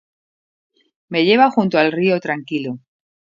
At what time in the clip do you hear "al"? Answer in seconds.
1.77-1.91